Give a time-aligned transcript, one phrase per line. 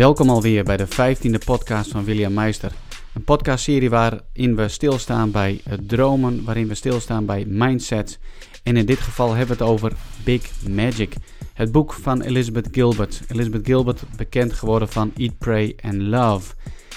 [0.00, 2.72] Welkom alweer bij de 15e podcast van William Meister.
[3.14, 8.18] Een podcastserie waarin we stilstaan bij dromen, waarin we stilstaan bij mindset.
[8.62, 9.92] En in dit geval hebben we het over
[10.24, 11.14] Big Magic.
[11.54, 13.20] Het boek van Elizabeth Gilbert.
[13.28, 16.54] Elizabeth Gilbert, bekend geworden van Eat, Pray and Love.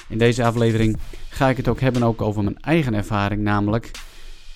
[0.07, 0.97] In deze aflevering
[1.29, 3.92] ga ik het ook hebben ook over mijn eigen ervaring, namelijk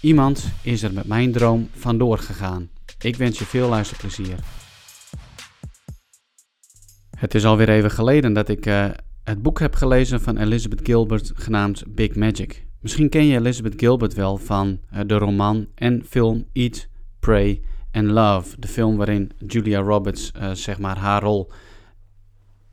[0.02, 2.70] iemand is er met mijn droom vandoor gegaan.
[3.00, 4.36] Ik wens je veel luisterplezier.
[7.18, 8.90] Het is alweer even geleden dat ik uh,
[9.24, 12.66] het boek heb gelezen van Elizabeth Gilbert genaamd Big Magic.
[12.80, 16.88] Misschien ken je Elizabeth Gilbert wel van uh, de roman en film Eat,
[17.20, 18.60] Pray and Love.
[18.60, 21.52] De film waarin Julia Roberts uh, zeg maar haar rol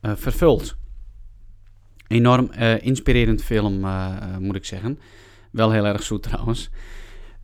[0.02, 0.76] vervult.
[2.06, 2.50] Enorm
[2.80, 3.86] inspirerend film
[4.38, 4.98] moet ik zeggen.
[5.50, 6.70] Wel heel erg zoet trouwens.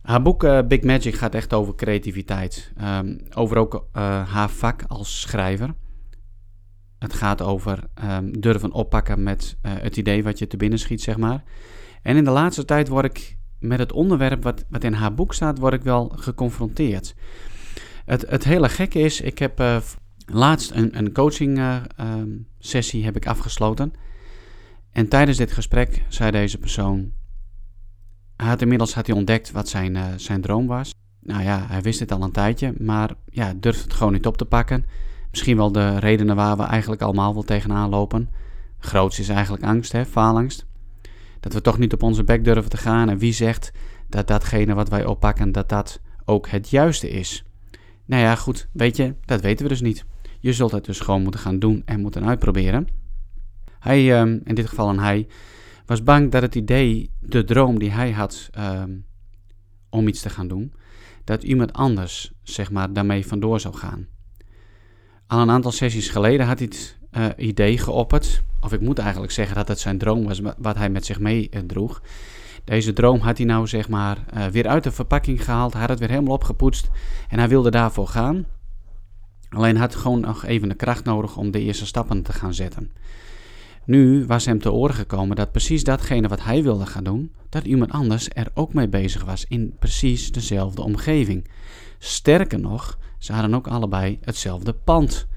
[0.01, 2.71] Haar boek Big Magic gaat echt over creativiteit.
[2.81, 3.87] Um, over ook
[4.25, 5.73] haar vak als schrijver.
[7.01, 11.01] Het gaat over um, durven oppakken met uh, het idee wat je te binnen schiet,
[11.01, 11.43] zeg maar.
[12.01, 15.33] En in de laatste tijd word ik met het onderwerp wat, wat in haar boek
[15.33, 17.15] staat, word ik wel geconfronteerd.
[18.05, 19.77] Het, het hele gekke is, ik heb uh,
[20.25, 23.93] laatst een, een coaching uh, um, sessie heb ik afgesloten.
[24.91, 27.11] En tijdens dit gesprek zei deze persoon,
[28.35, 30.93] had inmiddels had hij ontdekt wat zijn, zijn droom was.
[31.19, 34.37] Nou ja, hij wist het al een tijdje, maar ja, durfde het gewoon niet op
[34.37, 34.85] te pakken.
[35.31, 38.29] Misschien wel de redenen waar we eigenlijk allemaal wel tegenaan lopen.
[38.79, 40.65] Groots is eigenlijk angst, hè, faalangst.
[41.39, 43.09] Dat we toch niet op onze bek durven te gaan.
[43.09, 43.71] En wie zegt
[44.09, 47.43] dat datgene wat wij oppakken, dat dat ook het juiste is?
[48.05, 50.05] Nou ja, goed, weet je, dat weten we dus niet.
[50.39, 52.87] Je zult het dus gewoon moeten gaan doen en moeten uitproberen.
[53.79, 55.27] Hij, ehm, in dit geval een hij,
[55.85, 58.91] was bang dat het idee, de droom die hij had ehm,
[59.89, 60.73] om iets te gaan doen,
[61.23, 64.07] dat iemand anders, zeg maar, daarmee vandoor zou gaan.
[65.31, 69.31] Al een aantal sessies geleden had hij het uh, idee geopperd, of ik moet eigenlijk
[69.31, 72.01] zeggen dat het zijn droom was wat hij met zich mee uh, droeg.
[72.63, 75.99] Deze droom had hij nou zeg maar uh, weer uit de verpakking gehaald, had het
[75.99, 76.89] weer helemaal opgepoetst
[77.29, 78.45] en hij wilde daarvoor gaan.
[79.49, 82.91] Alleen had gewoon nog even de kracht nodig om de eerste stappen te gaan zetten.
[83.85, 87.65] Nu was hem te oren gekomen dat precies datgene wat hij wilde gaan doen, dat
[87.65, 91.47] iemand anders er ook mee bezig was in precies dezelfde omgeving.
[91.99, 95.27] Sterker nog, ze hadden ook allebei hetzelfde pand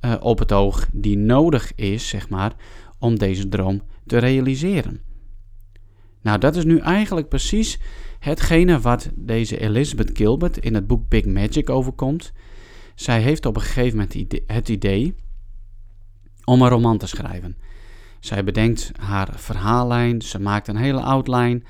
[0.00, 2.52] uh, op het oog die nodig is, zeg maar,
[2.98, 5.00] om deze droom te realiseren.
[6.22, 7.78] Nou, dat is nu eigenlijk precies
[8.18, 12.32] hetgene wat deze Elizabeth Gilbert in het boek Big Magic overkomt.
[12.94, 15.14] Zij heeft op een gegeven moment het idee
[16.44, 17.56] om een roman te schrijven.
[18.20, 21.62] Zij bedenkt haar verhaallijn, ze maakt een hele outline,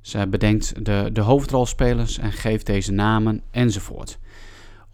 [0.00, 4.18] ze bedenkt de, de hoofdrolspelers en geeft deze namen enzovoort.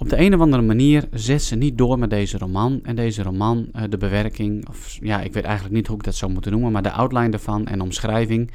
[0.00, 2.80] Op de een of andere manier zet ze niet door met deze roman.
[2.82, 6.14] En deze roman, eh, de bewerking, of ja, ik weet eigenlijk niet hoe ik dat
[6.14, 8.50] zou moeten noemen, maar de outline ervan en omschrijving,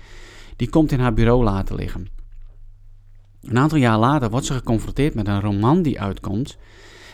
[0.56, 2.08] die komt in haar bureau laten liggen.
[3.42, 6.58] Een aantal jaar later wordt ze geconfronteerd met een roman die uitkomt.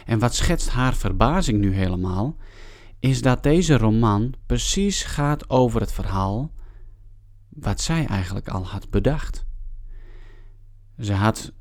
[0.06, 2.36] En wat schetst haar verbazing nu helemaal,
[3.00, 6.52] is dat deze roman precies gaat over het verhaal
[7.50, 9.46] wat zij eigenlijk al had bedacht.
[11.00, 11.54] Ze had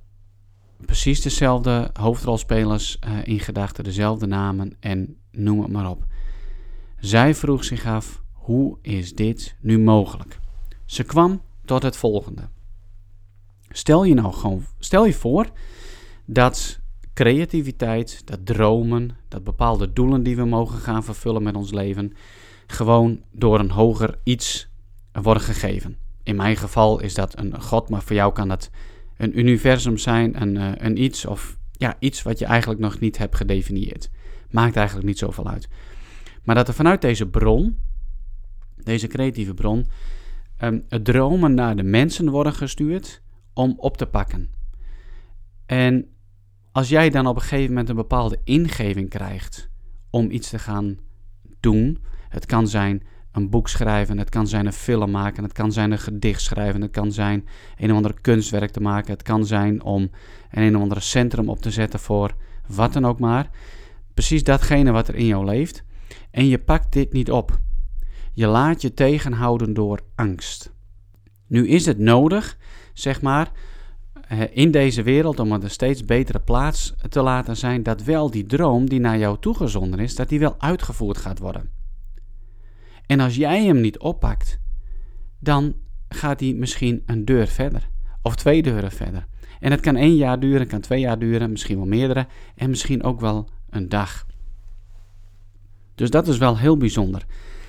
[0.84, 6.04] precies dezelfde hoofdrolspelers uh, in gedachten, dezelfde namen en noem het maar op.
[6.98, 10.38] Zij vroeg zich af: hoe is dit nu mogelijk?
[10.84, 12.48] Ze kwam tot het volgende.
[13.68, 15.50] Stel je nou gewoon, stel je voor
[16.24, 16.80] dat
[17.14, 22.12] creativiteit, dat dromen, dat bepaalde doelen die we mogen gaan vervullen met ons leven,
[22.66, 24.68] gewoon door een hoger iets
[25.12, 25.96] worden gegeven.
[26.22, 28.70] In mijn geval is dat een God, maar voor jou kan dat
[29.18, 33.18] een universum zijn, een, uh, een iets of ja, iets wat je eigenlijk nog niet
[33.18, 34.10] hebt gedefinieerd.
[34.50, 35.68] Maakt eigenlijk niet zoveel uit.
[36.42, 37.78] Maar dat er vanuit deze bron,
[38.82, 39.86] deze creatieve bron,
[40.62, 44.50] um, dromen naar de mensen worden gestuurd om op te pakken.
[45.66, 46.06] En
[46.72, 49.70] als jij dan op een gegeven moment een bepaalde ingeving krijgt
[50.10, 50.98] om iets te gaan
[51.60, 51.98] doen,
[52.28, 53.02] het kan zijn
[53.32, 56.80] een boek schrijven, het kan zijn een film maken, het kan zijn een gedicht schrijven,
[56.80, 60.02] het kan zijn een of ander kunstwerk te maken, het kan zijn om
[60.50, 62.34] een, een of ander centrum op te zetten voor
[62.66, 63.50] wat dan ook maar.
[64.14, 65.84] Precies datgene wat er in jou leeft.
[66.30, 67.58] En je pakt dit niet op.
[68.32, 70.72] Je laat je tegenhouden door angst.
[71.46, 72.58] Nu is het nodig,
[72.92, 73.50] zeg maar,
[74.28, 78.31] eh, in deze wereld om het een steeds betere plaats te laten zijn, dat wel
[78.31, 81.77] die droom die naar jou toegezonden is, dat die wel uitgevoerd gaat worden.
[83.08, 84.60] En als jij hem niet oppakt,
[85.38, 85.75] dan
[86.08, 87.88] gaat hij misschien een deur verder.
[88.22, 89.26] Of twee deuren verder.
[89.60, 92.26] En het kan één jaar duren, kan twee jaar duren, misschien wel meerdere.
[92.55, 94.26] En misschien ook wel een dag.
[95.94, 97.25] Dus dat is wel heel bijzonder.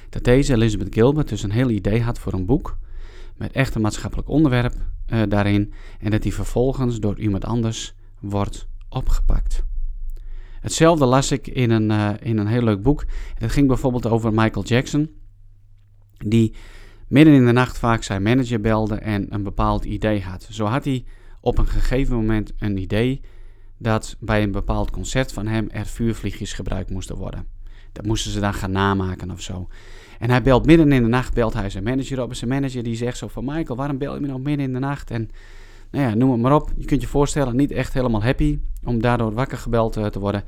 [0.09, 2.77] dat deze Elizabeth Gilbert dus een heel idee had voor een boek
[3.37, 4.73] met echt een maatschappelijk onderwerp
[5.07, 9.63] uh, daarin en dat die vervolgens door iemand anders wordt opgepakt.
[10.59, 13.05] Hetzelfde las ik in een, uh, in een heel leuk boek.
[13.37, 15.09] Dat ging bijvoorbeeld over Michael Jackson,
[16.25, 16.53] die
[17.07, 20.47] midden in de nacht vaak zijn manager belde en een bepaald idee had.
[20.51, 21.05] Zo had hij
[21.41, 23.21] op een gegeven moment een idee
[23.77, 27.47] dat bij een bepaald concert van hem er vuurvliegjes gebruikt moesten worden.
[27.91, 29.67] Dat moesten ze dan gaan namaken of zo.
[30.19, 32.29] En hij belt midden in de nacht, belt hij zijn manager op.
[32.29, 34.73] En zijn manager die zegt zo van, Michael, waarom bel je me nog midden in
[34.73, 35.11] de nacht?
[35.11, 35.29] En
[35.91, 36.71] nou ja, noem het maar op.
[36.77, 40.43] Je kunt je voorstellen, niet echt helemaal happy om daardoor wakker gebeld eh, te worden.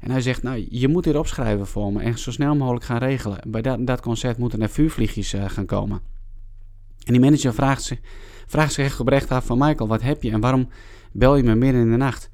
[0.00, 2.98] En hij zegt, nou, je moet dit opschrijven voor me en zo snel mogelijk gaan
[2.98, 3.38] regelen.
[3.46, 6.00] Bij dat, dat concert moeten er vuurvliegjes uh, gaan komen.
[7.04, 8.00] En die manager vraagt zich,
[8.46, 10.68] vraagt zich echt oprecht af van, Michael, wat heb je en waarom
[11.12, 12.30] bel je me midden in de nacht?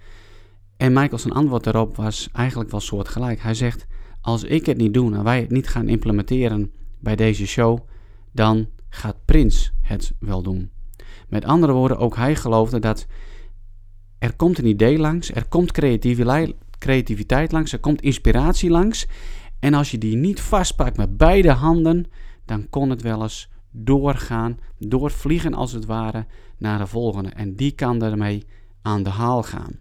[0.76, 3.40] En Michael's antwoord daarop was eigenlijk wel soortgelijk.
[3.40, 3.86] Hij zegt,
[4.20, 7.78] als ik het niet doe en wij het niet gaan implementeren bij deze show,
[8.32, 10.70] dan gaat Prins het wel doen.
[11.30, 13.06] Met andere woorden, ook hij geloofde dat
[14.18, 15.72] er komt een idee langs, er komt
[16.78, 19.06] creativiteit langs, er komt inspiratie langs.
[19.58, 22.06] En als je die niet vastpakt met beide handen,
[22.44, 26.26] dan kon het wel eens doorgaan, doorvliegen als het ware,
[26.58, 27.28] naar de volgende.
[27.28, 28.46] En die kan daarmee
[28.82, 29.78] aan de haal gaan.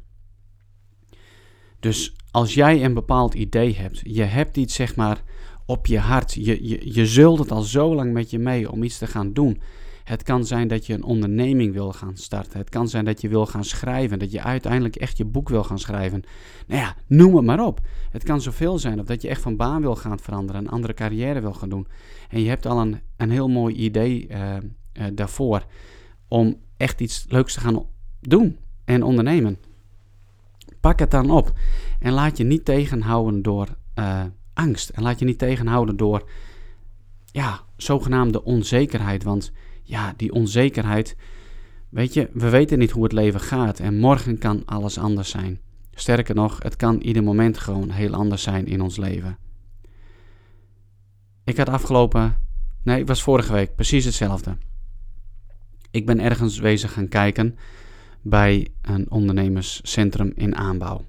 [1.79, 5.21] Dus als jij een bepaald idee hebt, je hebt iets zeg maar
[5.65, 8.83] op je hart, je, je, je zult het al zo lang met je mee om
[8.83, 9.61] iets te gaan doen.
[10.09, 12.59] Het kan zijn dat je een onderneming wil gaan starten.
[12.59, 14.19] Het kan zijn dat je wil gaan schrijven.
[14.19, 16.23] Dat je uiteindelijk echt je boek wil gaan schrijven.
[16.67, 17.79] Nou ja, noem het maar op.
[18.11, 18.99] Het kan zoveel zijn.
[18.99, 20.61] Of dat je echt van baan wil gaan veranderen.
[20.61, 21.87] Een andere carrière wil gaan doen.
[22.29, 25.65] En je hebt al een, een heel mooi idee uh, uh, daarvoor.
[26.27, 27.85] Om echt iets leuks te gaan
[28.19, 29.57] doen en ondernemen.
[30.79, 31.53] Pak het dan op.
[31.99, 34.23] En laat je niet tegenhouden door uh,
[34.53, 34.89] angst.
[34.89, 36.29] En laat je niet tegenhouden door
[37.25, 39.23] ja, zogenaamde onzekerheid.
[39.23, 39.51] Want
[39.89, 41.15] ja, die onzekerheid.
[41.89, 45.59] Weet je, we weten niet hoe het leven gaat en morgen kan alles anders zijn.
[45.93, 49.37] Sterker nog, het kan ieder moment gewoon heel anders zijn in ons leven.
[51.43, 52.37] Ik had afgelopen,
[52.83, 54.57] nee, het was vorige week precies hetzelfde.
[55.91, 57.57] Ik ben ergens wezen gaan kijken
[58.21, 61.05] bij een ondernemerscentrum in aanbouw.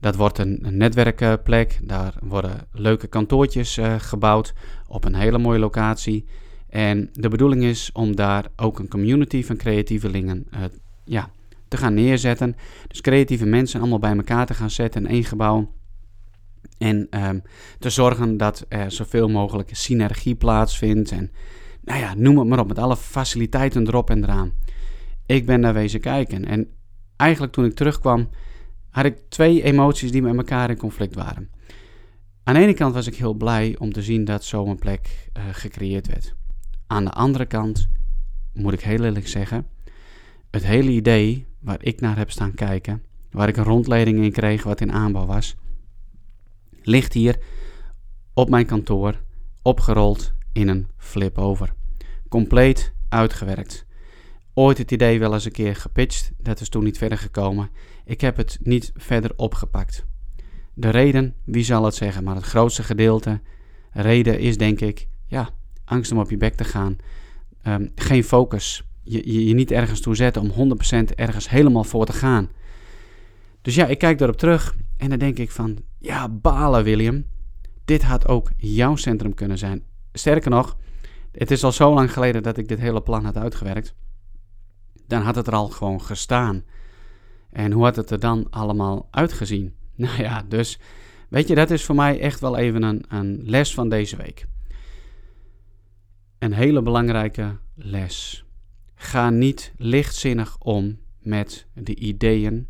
[0.00, 4.54] Dat wordt een, netwerkplek, daar worden leuke kantoortjes uh, gebouwd
[4.86, 6.26] op een hele mooie locatie.
[6.72, 10.60] En de bedoeling is om daar ook een community van creatievelingen uh,
[11.04, 11.30] ja,
[11.68, 12.56] te gaan neerzetten.
[12.88, 15.72] Dus creatieve mensen allemaal bij elkaar te gaan zetten in één gebouw.
[16.78, 17.42] En um,
[17.78, 21.10] te zorgen dat er zoveel mogelijk synergie plaatsvindt.
[21.10, 21.30] En
[21.80, 24.52] nou ja, noem het maar op, met alle faciliteiten erop en eraan.
[25.26, 26.44] Ik ben daar wezen kijken.
[26.44, 26.68] En
[27.16, 28.28] eigenlijk toen ik terugkwam,
[28.90, 31.50] had ik twee emoties die met elkaar in conflict waren.
[32.44, 35.42] Aan de ene kant was ik heel blij om te zien dat zo'n plek uh,
[35.52, 36.34] gecreëerd werd.
[36.92, 37.88] Aan de andere kant
[38.52, 39.66] moet ik heel eerlijk zeggen,
[40.50, 44.62] het hele idee waar ik naar heb staan kijken, waar ik een rondleiding in kreeg
[44.62, 45.56] wat in aanbouw was,
[46.82, 47.38] ligt hier
[48.34, 49.20] op mijn kantoor
[49.62, 51.72] opgerold in een flip over.
[52.28, 53.86] Compleet uitgewerkt.
[54.54, 57.70] Ooit het idee wel eens een keer gepitcht, dat is toen niet verder gekomen.
[58.04, 60.06] Ik heb het niet verder opgepakt.
[60.74, 63.40] De reden, wie zal het zeggen, maar het grootste gedeelte,
[63.90, 65.50] reden is denk ik, ja,
[65.92, 66.96] angst om op je bek te gaan.
[67.66, 68.82] Um, geen focus.
[69.02, 70.76] Je, je, je niet ergens toe zetten om
[71.10, 72.50] 100% ergens helemaal voor te gaan.
[73.62, 77.24] Dus ja, ik kijk daarop terug en dan denk ik van, ja, balen William.
[77.84, 79.82] Dit had ook jouw centrum kunnen zijn.
[80.12, 80.76] Sterker nog,
[81.32, 83.94] het is al zo lang geleden dat ik dit hele plan had uitgewerkt.
[85.06, 86.64] Dan had het er al gewoon gestaan.
[87.50, 89.74] En hoe had het er dan allemaal uitgezien?
[89.94, 90.78] Nou ja, dus
[91.28, 94.46] weet je, dat is voor mij echt wel even een, een les van deze week
[96.42, 98.44] een hele belangrijke les.
[98.94, 102.68] Ga niet lichtzinnig om met de ideeën,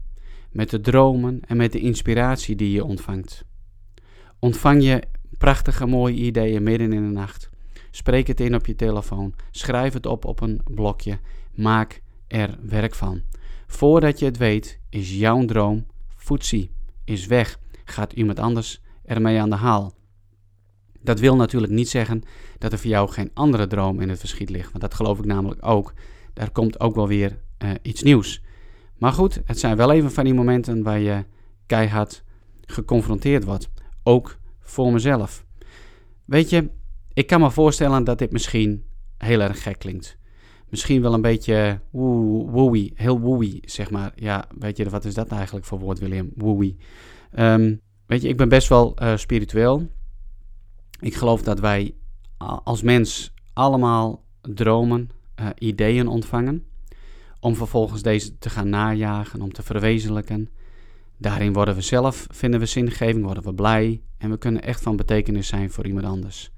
[0.50, 3.44] met de dromen en met de inspiratie die je ontvangt.
[4.38, 5.02] Ontvang je
[5.38, 7.50] prachtige mooie ideeën midden in de nacht.
[7.90, 9.34] Spreek het in op je telefoon.
[9.50, 11.18] Schrijf het op op een blokje.
[11.54, 13.22] Maak er werk van.
[13.66, 15.86] Voordat je het weet, is jouw droom
[16.16, 16.70] voetzie,
[17.04, 17.58] is weg.
[17.84, 19.94] Gaat iemand anders ermee aan de haal.
[21.02, 22.22] Dat wil natuurlijk niet zeggen
[22.58, 24.70] dat er voor jou geen andere droom in het verschiet ligt.
[24.70, 25.92] Want dat geloof ik namelijk ook.
[26.32, 28.42] Daar komt ook wel weer uh, iets nieuws.
[28.98, 31.24] Maar goed, het zijn wel even van die momenten waar je
[31.66, 32.24] keihard
[32.60, 33.70] geconfronteerd wordt.
[34.02, 35.44] Ook voor mezelf.
[36.24, 36.70] Weet je,
[37.12, 38.84] ik kan me voorstellen dat dit misschien
[39.18, 40.18] heel erg gek klinkt.
[40.68, 44.12] Misschien wel een beetje woey, heel woey, zeg maar.
[44.14, 46.30] Ja, weet je, wat is dat eigenlijk voor woord, William?
[46.34, 46.76] Woey.
[47.38, 49.90] Um, weet je, ik ben best wel uh, spiritueel.
[51.02, 51.94] Ik geloof dat wij
[52.64, 56.66] als mens allemaal dromen, uh, ideeën ontvangen,
[57.40, 60.48] om vervolgens deze te gaan najagen, om te verwezenlijken.
[61.16, 64.96] Daarin worden we zelf, vinden we zingeving, worden we blij en we kunnen echt van
[64.96, 66.50] betekenis zijn voor iemand anders.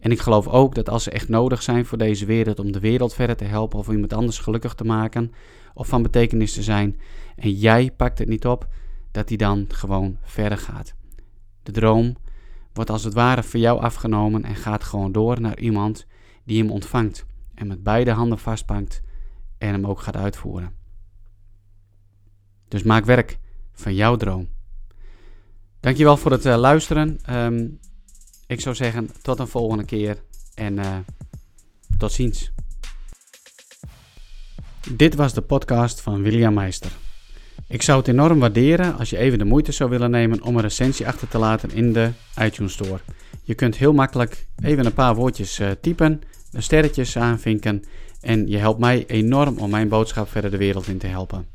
[0.00, 2.80] En ik geloof ook dat als ze echt nodig zijn voor deze wereld om de
[2.80, 5.32] wereld verder te helpen of iemand anders gelukkig te maken
[5.74, 7.00] of van betekenis te zijn
[7.36, 8.68] en jij pakt het niet op,
[9.10, 10.94] dat die dan gewoon verder gaat.
[11.62, 12.16] De droom
[12.76, 16.06] wordt als het ware voor jou afgenomen en gaat gewoon door naar iemand
[16.44, 19.02] die hem ontvangt en met beide handen vastpakt
[19.58, 20.72] en hem ook gaat uitvoeren.
[22.68, 23.38] Dus maak werk
[23.72, 24.48] van jouw droom.
[25.80, 27.34] Dankjewel voor het uh, luisteren.
[27.36, 27.78] Um,
[28.46, 30.22] ik zou zeggen tot een volgende keer
[30.54, 30.96] en uh,
[31.98, 32.52] tot ziens.
[34.90, 37.05] Dit was de podcast van William Meister.
[37.68, 40.62] Ik zou het enorm waarderen als je even de moeite zou willen nemen om een
[40.62, 42.10] recensie achter te laten in de
[42.42, 43.00] iTunes Store.
[43.42, 47.84] Je kunt heel makkelijk even een paar woordjes uh, typen, de sterretjes aanvinken
[48.20, 51.46] en je helpt mij enorm om mijn boodschap verder de wereld in te helpen.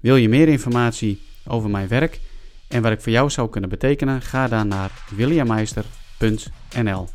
[0.00, 2.20] Wil je meer informatie over mijn werk
[2.68, 4.22] en wat ik voor jou zou kunnen betekenen?
[4.22, 7.08] Ga dan naar williammeister.nl